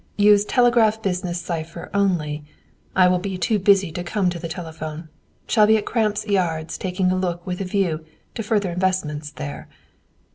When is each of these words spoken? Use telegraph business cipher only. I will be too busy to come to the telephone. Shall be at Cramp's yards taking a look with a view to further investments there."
Use 0.17 0.43
telegraph 0.45 0.99
business 1.03 1.39
cipher 1.39 1.91
only. 1.93 2.43
I 2.95 3.07
will 3.07 3.19
be 3.19 3.37
too 3.37 3.59
busy 3.59 3.91
to 3.91 4.03
come 4.03 4.31
to 4.31 4.39
the 4.39 4.47
telephone. 4.49 5.09
Shall 5.45 5.67
be 5.67 5.77
at 5.77 5.85
Cramp's 5.85 6.25
yards 6.25 6.75
taking 6.75 7.11
a 7.11 7.15
look 7.15 7.45
with 7.45 7.61
a 7.61 7.65
view 7.65 8.03
to 8.33 8.41
further 8.41 8.71
investments 8.71 9.29
there." 9.29 9.67